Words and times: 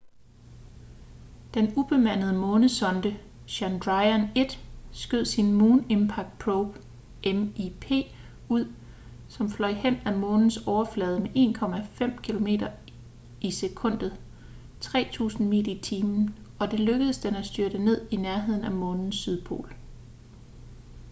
den 1.53 1.73
ubemandede 1.75 2.33
månesonde 2.33 3.11
chandrayaan-1 3.47 4.57
skød 4.91 5.25
sin 5.25 5.53
moon 5.53 5.85
impact 5.89 6.39
probe 6.39 6.79
mip 7.25 7.85
ud 8.49 8.73
som 9.29 9.49
fløj 9.49 9.71
hen 9.73 9.93
ad 10.05 10.15
månens 10.17 10.57
overflade 10.67 11.19
med 11.19 11.29
1,5 12.11 12.21
kilometer 12.21 12.71
i 13.41 13.51
sekundet 13.51 14.19
3000 14.81 15.49
mil 15.49 15.67
i 15.77 15.81
timen 15.81 16.35
og 16.59 16.71
det 16.71 16.79
lykkedes 16.79 17.17
den 17.17 17.35
at 17.35 17.45
styrte 17.45 17.77
ned 17.79 18.07
i 18.11 18.15
nærheden 18.15 18.63
af 18.63 18.71
månens 18.71 19.15
sydpol 19.15 19.75